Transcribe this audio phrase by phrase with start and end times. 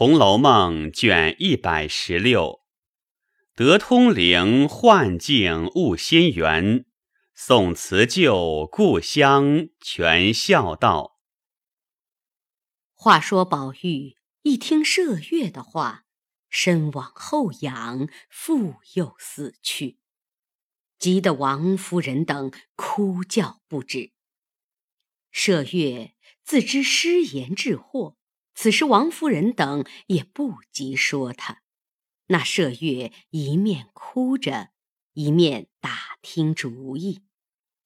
[0.00, 2.62] 红楼梦》卷一百十六，
[3.54, 6.86] 得通灵幻境悟仙缘，
[7.34, 11.18] 宋辞旧故乡全孝道。
[12.94, 16.06] 话说宝玉一听麝月的话，
[16.48, 19.98] 身往后仰，复又死去，
[20.98, 24.12] 急得王夫人等哭叫不止。
[25.30, 28.16] 麝月自知失言致祸。
[28.62, 31.62] 此时，王夫人等也不及说他。
[32.26, 34.68] 那麝月一面哭着，
[35.14, 37.22] 一面打听主意，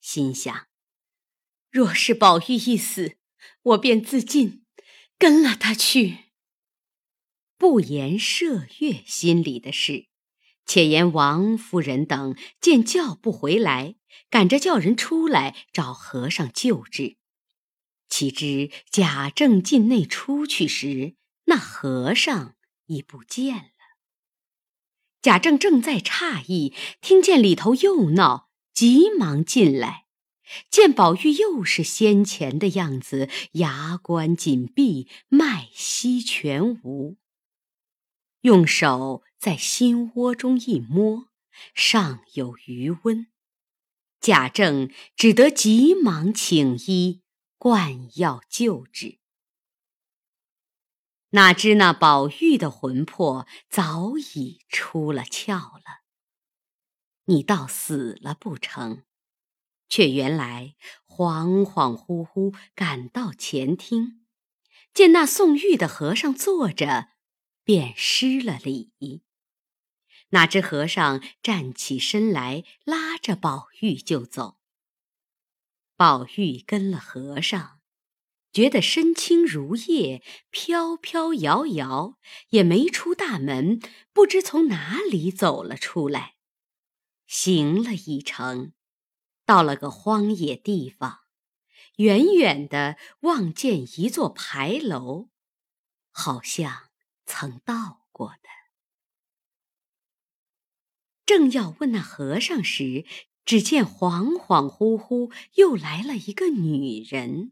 [0.01, 0.67] 心想：
[1.71, 3.15] 若是宝玉一死，
[3.61, 4.65] 我便自尽，
[5.17, 6.25] 跟了他去。
[7.57, 10.07] 不言麝月心里的事，
[10.65, 13.95] 且言王夫人等见叫不回来，
[14.29, 17.15] 赶着叫人出来找和尚救治。
[18.15, 21.15] 岂知贾政进内出去时，
[21.47, 22.55] 那和尚
[22.85, 23.97] 已不见了。
[25.21, 30.05] 贾政正在诧异，听见里头又闹，急忙进来，
[30.71, 37.17] 见宝玉又是先前的样子，牙关紧闭，脉息全无。
[38.43, 41.27] 用手在心窝中一摸，
[41.73, 43.27] 尚有余温。
[44.21, 47.23] 贾政只得急忙请医。
[47.67, 49.17] 灌药救治，
[51.31, 56.03] 哪知那宝玉的魂魄早已出了窍了。
[57.23, 59.03] 你倒死了不成？
[59.89, 60.75] 却原来
[61.07, 64.23] 恍恍惚惚赶到前厅，
[64.93, 67.13] 见那送玉的和尚坐着，
[67.63, 69.23] 便施了礼。
[70.29, 74.59] 哪知和尚站起身来，拉着宝玉就走。
[75.97, 77.79] 宝玉跟了和尚，
[78.51, 83.79] 觉得身轻如叶，飘飘摇摇，也没出大门，
[84.11, 86.35] 不知从哪里走了出来。
[87.27, 88.73] 行了一程，
[89.45, 91.21] 到了个荒野地方，
[91.95, 95.29] 远远的望见一座牌楼，
[96.11, 96.89] 好像
[97.25, 98.49] 曾到过的。
[101.25, 103.05] 正要问那和尚时，
[103.45, 107.51] 只见恍恍惚惚又来了一个女人。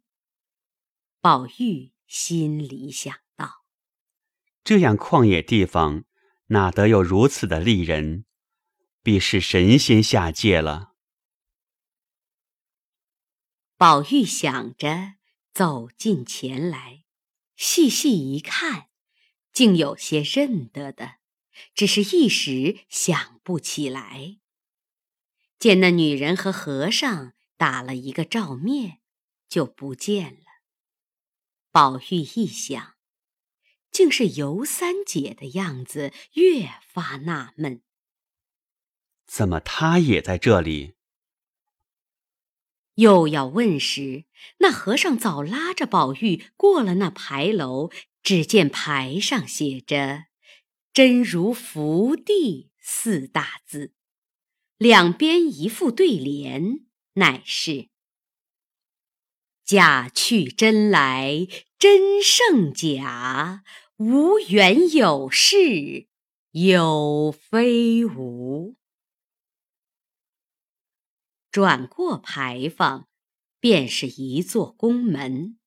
[1.21, 3.63] 宝玉心里想到：
[4.63, 6.03] 这样旷野地方，
[6.47, 8.25] 哪得有如此的丽人？
[9.03, 10.95] 必是神仙下界了。
[13.77, 15.15] 宝玉想着，
[15.53, 17.03] 走近前来，
[17.55, 18.87] 细细一看，
[19.51, 21.15] 竟有些认得的，
[21.75, 24.39] 只是一时想不起来。
[25.63, 28.99] 见那女人和和尚打了一个照面，
[29.47, 30.43] 就不见了。
[31.71, 32.95] 宝玉一想，
[33.89, 37.81] 竟是尤三姐的样子，越发纳闷：
[39.25, 40.95] 怎么她也在这里？
[42.95, 44.25] 又要问时，
[44.57, 47.89] 那和尚早拉着宝玉过了那牌楼，
[48.21, 50.25] 只见牌上写着
[50.91, 53.93] “真如福地”四大字。
[54.77, 57.89] 两边一副对联，乃是
[59.63, 61.47] “假去真来
[61.79, 63.63] 真胜假，
[63.97, 66.07] 无缘有事
[66.51, 68.75] 有非无”。
[71.49, 73.07] 转过牌坊，
[73.59, 75.59] 便是一座宫门，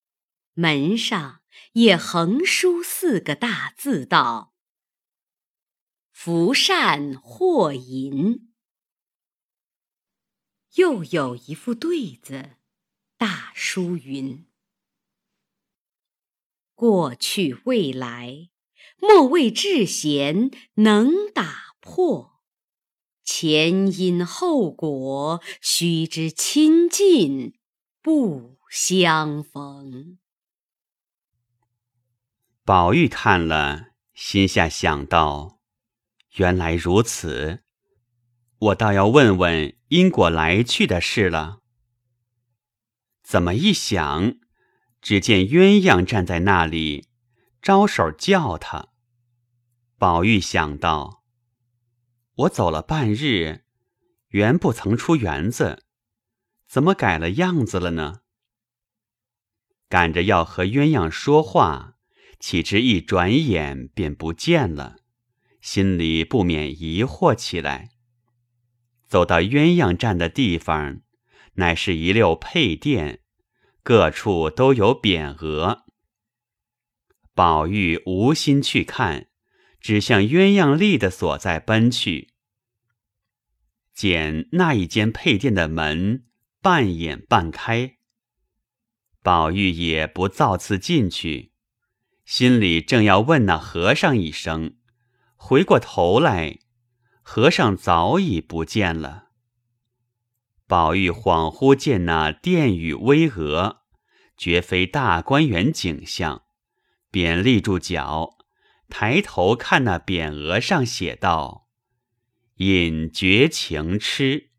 [0.53, 1.41] 门上
[1.71, 4.53] 也横书四个大字道
[6.11, 8.51] ：“福善祸淫。”
[10.77, 12.51] 又有一副对子，
[13.17, 14.45] 大书云
[16.75, 18.49] ：“过去未来，
[18.97, 22.41] 莫谓智贤能打破；
[23.23, 27.55] 前因后果，须知亲近
[28.03, 30.19] 不相逢。”
[32.63, 35.59] 宝玉看了，心下想到：
[36.35, 37.63] 原来如此。
[38.59, 41.59] 我倒要问问因果来去的事了。
[43.23, 44.37] 怎么一想，
[45.01, 47.07] 只见鸳鸯站在那里，
[47.61, 48.89] 招手叫他。
[49.97, 51.23] 宝玉想到：
[52.33, 53.65] 我走了半日，
[54.29, 55.83] 原不曾出园子，
[56.67, 58.21] 怎么改了样子了呢？
[59.87, 61.95] 赶着要和鸳鸯说话，
[62.39, 64.97] 岂知一转眼便不见了，
[65.61, 67.91] 心里不免疑惑起来。
[69.07, 71.01] 走到鸳鸯站的地方，
[71.53, 73.21] 乃是一溜配殿，
[73.81, 75.85] 各处都有匾额。
[77.33, 79.27] 宝玉无心去看，
[79.79, 82.33] 只向鸳鸯立的所在奔去。
[83.93, 86.25] 见那一间配殿的门
[86.61, 87.97] 半掩半开，
[89.23, 91.53] 宝玉也不造次进去，
[92.25, 94.75] 心里正要问那和尚一声，
[95.35, 96.59] 回过头来，
[97.29, 99.25] 和尚早已不见了。
[100.65, 103.79] 宝玉恍惚见那殿宇巍峨，
[104.37, 106.43] 绝非大观园景象，
[107.11, 108.37] 便立住脚，
[108.87, 111.67] 抬头看那匾额上写道。
[112.59, 114.51] 饮绝情痴，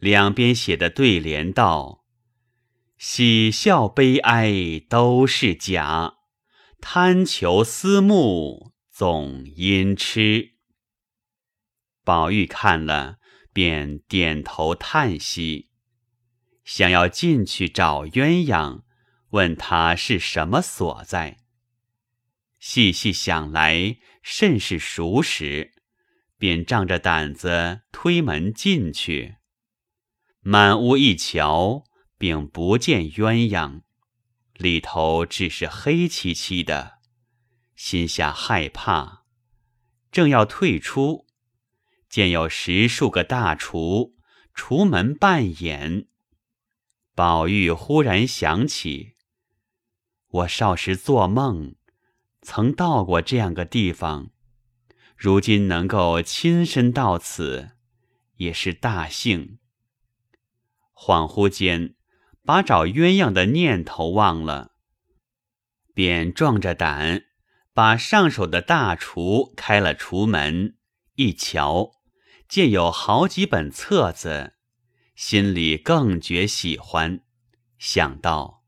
[0.00, 2.04] 两边写的对联道
[2.98, 6.14] ：“喜笑悲哀都是假，
[6.80, 10.54] 贪求思慕总因痴。”
[12.06, 13.18] 宝玉看了，
[13.52, 15.70] 便点头叹息，
[16.64, 18.82] 想要进去找鸳鸯，
[19.30, 21.38] 问他是什么所在。
[22.60, 25.72] 细细想来，甚是熟识。
[26.38, 29.38] 便仗着胆子推门进去，
[30.40, 31.82] 满屋一瞧，
[32.16, 33.82] 并不见鸳鸯，
[34.54, 36.98] 里头只是黑漆漆的，
[37.74, 39.24] 心下害怕，
[40.12, 41.25] 正要退出，
[42.16, 44.14] 见有十数个大厨
[44.54, 46.06] 厨门半掩。
[47.14, 49.12] 宝玉忽然想起，
[50.28, 51.74] 我少时做梦，
[52.40, 54.30] 曾到过这样个地方。
[55.14, 57.72] 如今能够亲身到此，
[58.36, 59.58] 也是大幸。
[60.94, 61.96] 恍惚间，
[62.46, 64.72] 把找鸳鸯的念头忘了，
[65.92, 67.26] 便壮着胆
[67.74, 70.78] 把上手的大厨开了厨门，
[71.16, 71.92] 一瞧，
[72.48, 74.54] 见有好几本册子，
[75.14, 77.20] 心里更觉喜欢，
[77.78, 78.62] 想到：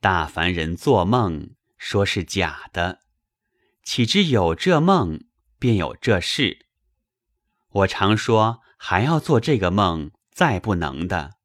[0.00, 3.00] 大凡人做梦说是假的。
[3.82, 5.24] 岂知有这梦，
[5.58, 6.66] 便有这事。
[7.70, 11.36] 我常说还要做这个梦，再不能的。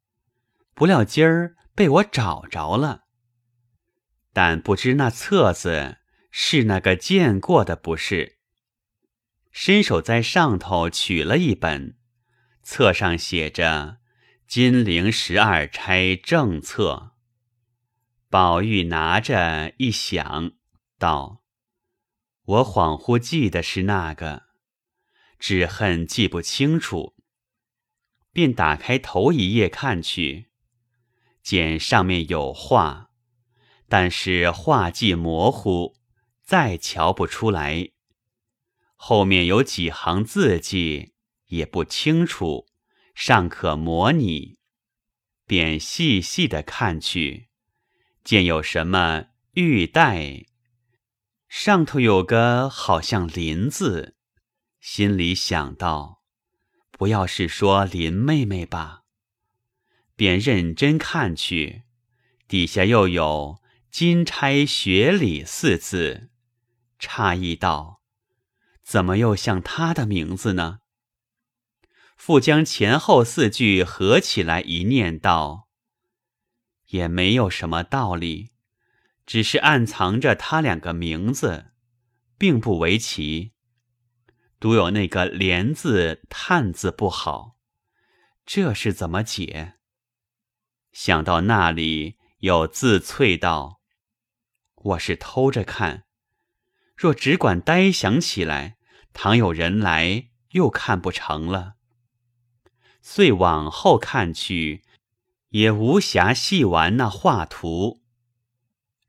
[0.73, 3.05] 不料今儿被我找着了，
[4.33, 8.34] 但不知那册子是那个见过的不是。
[9.55, 11.95] 伸手在上头取了一本，
[12.61, 13.99] 册上写着
[14.53, 17.13] 《金陵十二钗正册》。
[18.29, 20.51] 宝玉拿着一想，
[20.99, 21.41] 道。
[22.43, 24.43] 我恍惚记得是那个，
[25.39, 27.15] 只恨记不清楚，
[28.33, 30.47] 便打开头一页看去，
[31.41, 33.09] 见上面有画，
[33.87, 35.95] 但是画迹模糊，
[36.43, 37.91] 再瞧不出来。
[39.07, 41.13] 后面有几行字迹，
[41.49, 42.65] 也不清楚，
[43.13, 44.57] 尚可模拟，
[45.45, 47.49] 便细细的看去，
[48.23, 50.45] 见有什么玉带。
[51.47, 54.15] 上头有个好像“林”字，
[54.79, 56.23] 心里想到：
[56.89, 59.03] 不要是说林妹妹吧？
[60.15, 61.83] 便认真看去，
[62.47, 63.61] 底下又有
[63.91, 66.31] “金钗学礼”四字，
[66.99, 67.94] 诧异道：
[68.85, 70.81] 怎么又像他的名字呢？
[72.15, 75.67] 复将前后四句合起来一念道：
[76.89, 78.51] 也没有什么道理。
[79.25, 81.71] 只是暗藏着他两个名字，
[82.37, 83.53] 并不为奇。
[84.59, 87.57] 独有那个“连”字、“叹”字不好，
[88.45, 89.73] 这是怎么解？
[90.91, 93.81] 想到那里，有自啐道
[94.93, 96.04] ：“我是偷着看，
[96.95, 98.77] 若只管呆想起来，
[99.13, 101.75] 倘有人来，又看不成了。”
[103.01, 104.83] 遂往后看去，
[105.49, 108.01] 也无暇细玩那画图。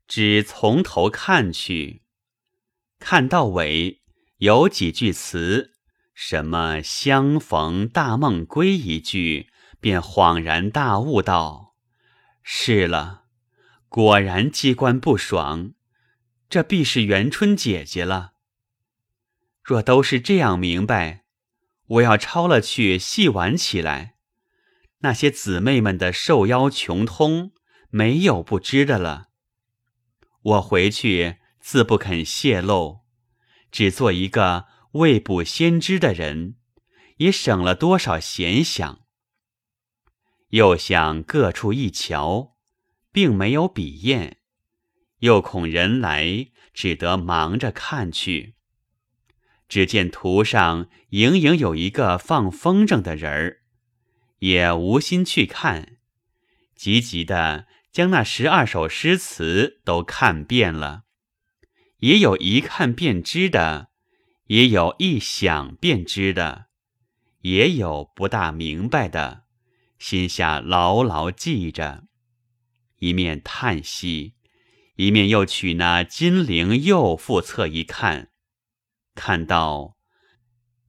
[0.07, 2.03] 只从头看去，
[2.99, 4.01] 看到尾
[4.37, 5.73] 有几句词，
[6.13, 11.75] 什么“相逢大梦归”一句，便恍然大悟道
[12.43, 13.23] ：“是了，
[13.89, 15.73] 果然机关不爽，
[16.49, 18.33] 这必是元春姐姐了。
[19.63, 21.25] 若都是这样明白，
[21.87, 24.15] 我要抄了去细玩起来，
[24.99, 27.51] 那些姊妹们的受邀穷通，
[27.89, 29.27] 没有不知的了。”
[30.41, 33.01] 我回去自不肯泄露，
[33.69, 36.55] 只做一个未卜先知的人，
[37.17, 39.01] 也省了多少闲想。
[40.51, 42.55] 又想各处一瞧，
[43.11, 44.36] 并没有笔砚，
[45.19, 48.55] 又恐人来，只得忙着看去。
[49.67, 53.61] 只见图上隐隐有一个放风筝的人儿，
[54.39, 55.97] 也无心去看，
[56.75, 57.67] 急急的。
[57.89, 61.05] 将那十二首诗词都看遍了，
[62.01, 63.89] 也有一看便知的，
[64.47, 66.67] 也有一想便知的，
[67.41, 69.45] 也有不大明白的，
[69.97, 72.03] 心下牢牢记着，
[72.99, 74.35] 一面叹息，
[74.97, 78.31] 一面又取那金陵又复侧一看，
[79.13, 79.95] 看到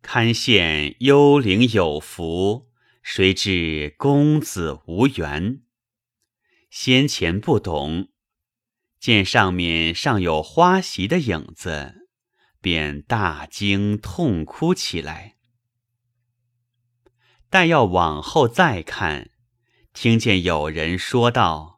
[0.00, 2.70] 堪羡幽灵有福，
[3.02, 5.60] 谁知公子无缘。
[6.70, 8.08] 先前不懂。
[8.98, 12.08] 见上面尚有花席的影子，
[12.60, 15.36] 便大惊痛哭起来。
[17.50, 19.30] 待要往后再看，
[19.92, 21.77] 听见有人说道：“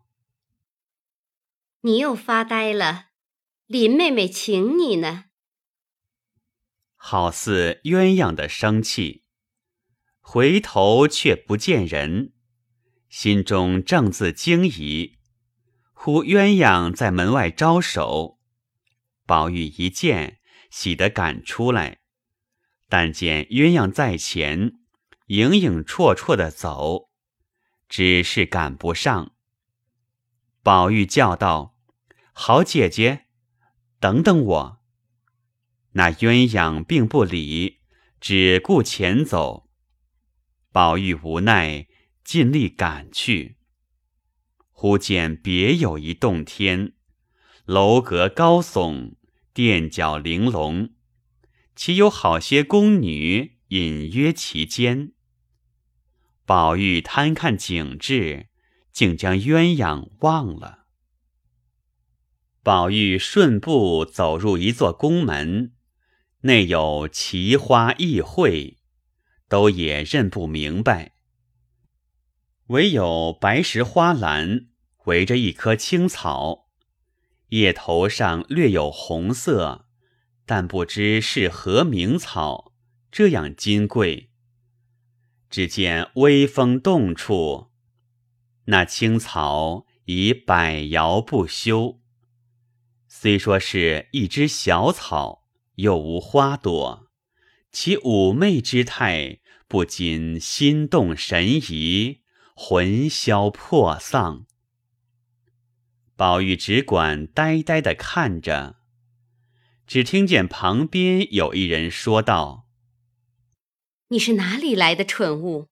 [1.82, 3.06] 你又发呆了，
[3.66, 5.24] 林妹妹请你呢。”
[6.94, 9.24] 好似鸳鸯的生气，
[10.20, 12.34] 回头却不见人，
[13.08, 15.18] 心中正自惊疑。
[15.92, 18.38] 忽鸳鸯在门外招手，
[19.26, 22.00] 宝玉一见，喜得赶出来，
[22.88, 24.72] 但见鸳鸯在前，
[25.26, 27.10] 影影绰绰的走，
[27.88, 29.34] 只是赶不上。
[30.62, 31.76] 宝玉叫道
[32.32, 33.26] ：“好姐姐，
[33.98, 34.80] 等等我。”
[35.92, 37.80] 那鸳鸯并不理，
[38.20, 39.70] 只顾前走。
[40.70, 41.88] 宝玉无奈，
[42.22, 43.56] 尽力赶去。
[44.70, 46.92] 忽见别有一洞天，
[47.64, 49.14] 楼阁高耸，
[49.52, 50.90] 殿角玲珑，
[51.74, 55.12] 其有好些宫女隐约其间。
[56.44, 58.49] 宝玉贪看景致，
[58.92, 60.86] 竟将鸳鸯忘了。
[62.62, 65.72] 宝玉顺步走入一座宫门，
[66.42, 68.76] 内有奇花异卉，
[69.48, 71.12] 都也认不明白，
[72.66, 74.66] 唯有白石花篮。
[75.06, 76.68] 围着一棵青草，
[77.48, 79.86] 叶头上略有红色，
[80.44, 82.74] 但不知是何名草，
[83.10, 84.30] 这样金贵。
[85.48, 87.69] 只见微风动处，
[88.70, 92.00] 那青草已百摇不休。
[93.08, 97.08] 虽说是一枝小草，又无花朵，
[97.72, 102.20] 其妩媚之态，不禁心动神怡，
[102.54, 104.46] 魂消魄丧。
[106.14, 108.76] 宝玉只管呆呆的看着，
[109.84, 112.68] 只听见旁边有一人说道
[114.10, 115.66] ：“你是哪里来的蠢物，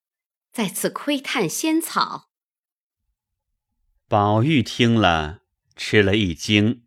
[0.51, 2.25] 在此窥探仙草？”
[4.11, 5.43] 宝玉听了，
[5.77, 6.85] 吃了一惊，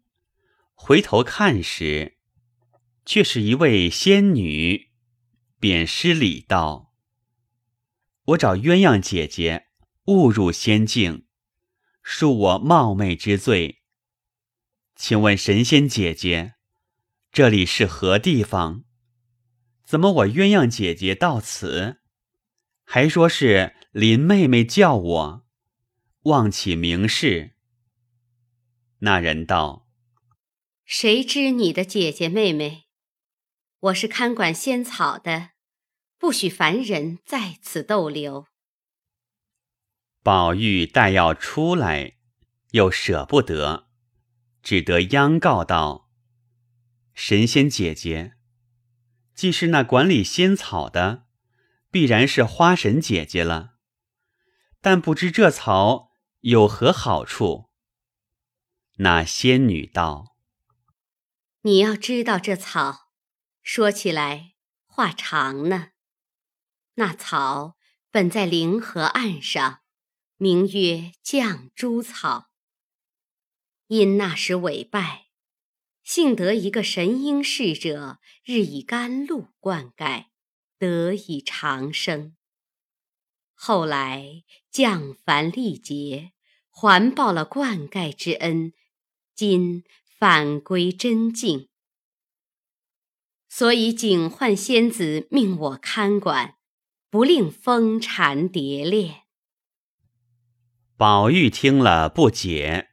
[0.73, 2.17] 回头看时，
[3.05, 4.89] 却是一位仙女，
[5.59, 6.95] 便施礼道
[8.25, 9.67] ：“我找鸳鸯姐姐，
[10.05, 11.27] 误入仙境。”
[12.03, 13.83] 恕我冒昧之罪，
[14.95, 16.55] 请问神仙姐姐，
[17.31, 18.83] 这里是何地方？
[19.85, 22.01] 怎么我鸳鸯姐姐到此，
[22.83, 25.40] 还说是林妹妹叫我，
[26.23, 27.55] 忘起名事。
[28.99, 29.87] 那人道
[30.85, 32.83] ：“谁知你的姐姐妹妹？
[33.79, 35.49] 我是看管仙草的，
[36.19, 38.45] 不许凡人在此逗留。”
[40.21, 42.17] 宝玉待要出来，
[42.73, 43.87] 又舍不得，
[44.61, 46.11] 只得央告道
[47.15, 48.35] ：“神仙姐姐，
[49.33, 51.25] 既是那管理仙草的，
[51.89, 53.77] 必然是花神姐姐了。
[54.79, 56.10] 但不知这草
[56.41, 57.69] 有何好处？”
[58.97, 60.35] 那仙女道
[61.63, 63.11] ：“你要知道这草，
[63.63, 64.53] 说起来
[64.85, 65.89] 话长呢。
[66.95, 67.77] 那草
[68.11, 69.79] 本在灵河岸上。”
[70.41, 72.49] 名曰绛珠草，
[73.85, 75.27] 因那时委败，
[76.01, 80.29] 幸得一个神瑛侍者日以甘露灌溉，
[80.79, 82.35] 得以长生。
[83.63, 84.41] 后来
[84.71, 86.31] 降凡历劫，
[86.71, 88.73] 还报了灌溉之恩，
[89.35, 89.83] 今
[90.17, 91.69] 返归真境，
[93.47, 96.55] 所以警幻仙子命我看管，
[97.11, 99.25] 不令风蝉蝶恋。
[100.97, 102.89] 宝玉听了不解，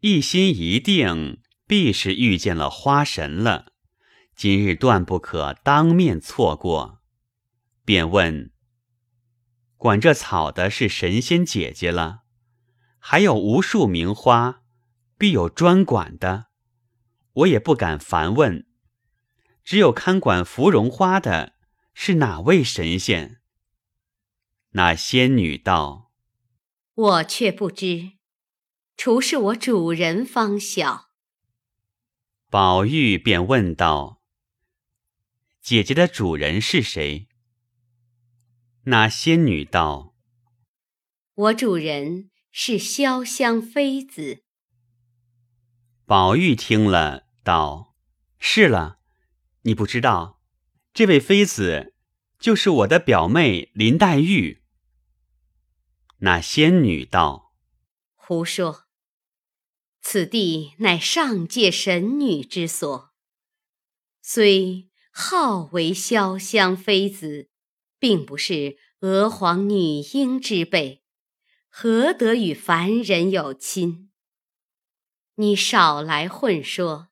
[0.00, 3.74] 一心一定必是遇见了花神了，
[4.34, 7.02] 今日断不可当面错过，
[7.84, 8.50] 便问
[9.76, 12.22] ：“管这草的是神仙姐姐了，
[12.98, 14.62] 还有无数名花，
[15.18, 16.46] 必有专管的，
[17.32, 18.66] 我也不敢烦问。
[19.62, 21.54] 只有看管芙蓉花的，
[21.92, 23.40] 是哪位神仙？”
[24.72, 26.12] 那仙女道。
[26.94, 28.12] 我却不知，
[28.96, 31.10] 除是我主人方晓。
[32.48, 34.22] 宝玉便问道
[35.60, 37.25] ：“姐姐的主人是谁？”
[38.88, 40.14] 那仙女道
[41.34, 44.44] ：“我主人是潇湘妃子。”
[46.06, 47.96] 宝玉听了，道
[48.38, 49.00] ：“是了，
[49.62, 50.40] 你不知道，
[50.94, 51.94] 这位妃子
[52.38, 54.62] 就是我的表妹林黛玉。”
[56.18, 57.52] 那仙女道
[58.14, 58.84] ：“胡说！
[60.00, 63.10] 此地乃上界神女之所，
[64.22, 67.50] 虽号为潇湘妃子，
[67.98, 71.02] 并不是娥皇女英之辈，
[71.68, 74.10] 何得与凡人有亲？
[75.36, 77.08] 你少来混说！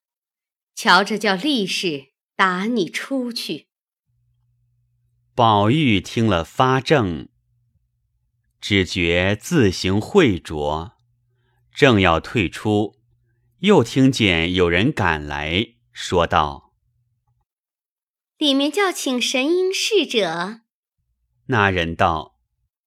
[0.74, 3.68] 瞧着叫力士打你出去！”
[5.34, 7.28] 宝玉听了发怔。
[8.60, 10.92] 只觉自行秽浊，
[11.70, 12.96] 正要退出，
[13.58, 16.74] 又听见有人赶来说道
[18.38, 20.62] ：“里面叫请神瑛侍者。”
[21.46, 22.38] 那人道：“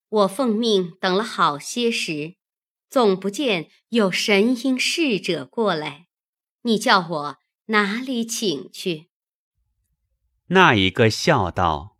[0.09, 2.37] 我奉命等了好些时，
[2.89, 6.07] 总不见有神瑛侍者过来，
[6.63, 7.37] 你叫我
[7.67, 9.09] 哪里请去？”
[10.49, 11.97] 那一个笑道：“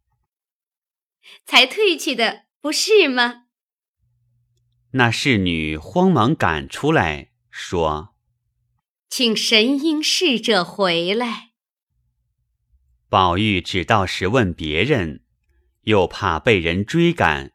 [1.46, 3.44] 才退去的，不是吗？”
[4.92, 8.16] 那侍女慌忙赶出来，说
[9.10, 11.52] ：“请神瑛侍者回来。”
[13.10, 15.24] 宝玉只道时问别人，
[15.88, 17.54] 又怕被人追赶，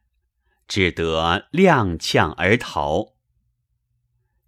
[0.66, 3.12] 只得踉跄而逃。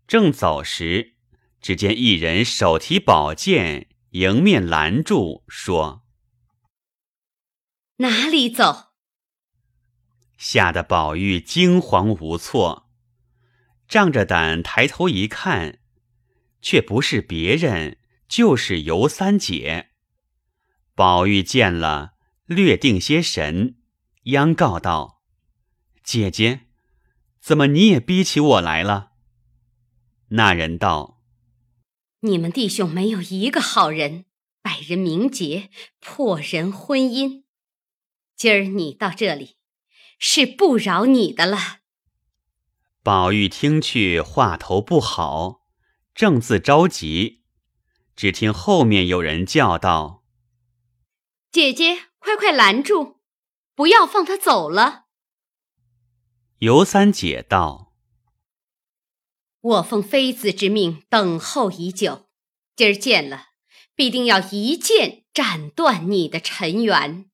[0.07, 1.17] 正走时，
[1.61, 6.03] 只见一人手提宝剑迎面拦住，说
[7.97, 8.95] ：“哪里走？”
[10.39, 12.89] 吓得宝玉惊惶无措，
[13.87, 15.81] 仗着胆抬头一看，
[16.63, 17.99] 却不是别人，
[18.29, 19.91] 就是尤三姐。
[20.95, 22.14] 宝玉见了，
[22.47, 23.77] 略定些神，
[24.25, 25.23] 央告道
[26.03, 26.67] ：“姐姐，
[27.41, 29.13] 怎么你也逼起我来了？”
[30.29, 31.23] 那人道
[32.21, 34.25] ：“你们弟兄没有一个好人，
[34.63, 37.45] 败人名节，破人婚姻。
[38.37, 39.57] 今儿你到这里。”
[40.27, 41.81] 是不饶你的了。
[43.03, 45.67] 宝玉听去话头不好，
[46.15, 47.43] 正自着急，
[48.17, 50.25] 只听后面有人叫道
[51.53, 53.21] ：“姐姐，快快拦住，
[53.75, 55.05] 不要放他走了。”
[56.59, 57.93] 尤三姐道
[59.61, 62.29] ：“我奉妃子之命等候已久，
[62.75, 63.49] 今儿见了，
[63.95, 67.27] 必定要一剑斩断你的尘缘。”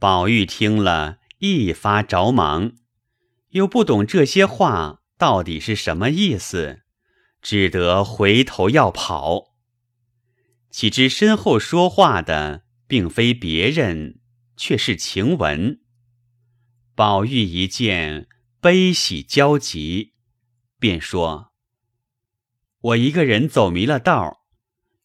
[0.00, 2.72] 宝玉听了一发着忙，
[3.50, 6.82] 又不懂这些话到底是什么意思，
[7.40, 9.54] 只得回头要跑。
[10.70, 14.18] 岂知身后说话的并非别人，
[14.56, 15.78] 却是晴雯。
[16.96, 18.26] 宝玉一见，
[18.60, 20.14] 悲喜交集，
[20.80, 21.52] 便说
[22.80, 24.44] ：“我一个人走迷了道，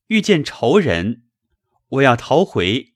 [0.07, 1.25] 遇见仇人，
[1.89, 2.95] 我要逃回，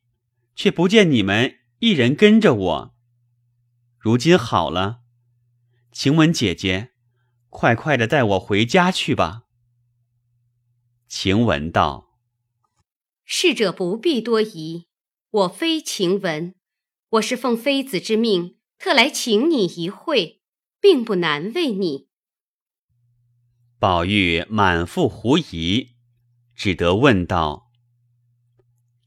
[0.55, 2.95] 却不见你们。”一人跟着我，
[3.99, 5.01] 如今好了，
[5.91, 6.93] 晴雯姐姐，
[7.49, 9.43] 快快的带我回家去吧。
[11.07, 12.06] 晴雯道
[13.29, 14.87] ：“逝者不必多疑，
[15.29, 16.55] 我非晴雯，
[17.09, 20.41] 我是奉妃子之命，特来请你一会，
[20.79, 22.07] 并不难为你。”
[23.79, 25.97] 宝玉满腹狐疑，
[26.55, 27.69] 只得问道：“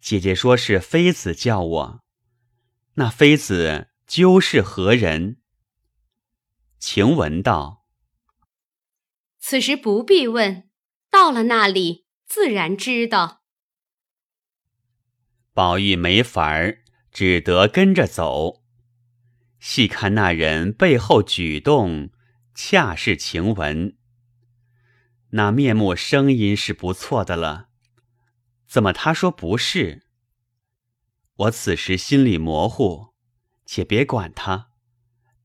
[0.03, 2.01] 姐姐说是妃子叫我。”
[2.97, 5.41] 那妃子究是何人？
[6.79, 7.87] 晴雯道
[9.41, 10.69] ：“此时不必问，
[11.11, 13.39] 到了那里自然知道。”
[15.53, 18.63] 宝玉没法儿，只得跟着走。
[19.59, 22.11] 细看那人背后举动，
[22.55, 23.97] 恰是晴雯。
[25.31, 27.69] 那面目声音是不错的了，
[28.67, 30.07] 怎么他说不是？
[31.35, 33.15] 我此时心里模糊，
[33.65, 34.71] 且别管他。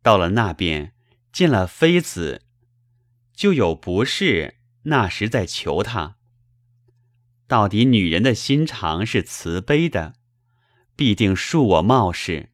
[0.02, 0.94] 到了那边
[1.32, 2.44] 见了妃子，
[3.34, 6.18] 就有不是，那时再求他。
[7.48, 10.14] 到底女人的心肠是慈悲的，
[10.96, 12.50] 必定恕我冒失。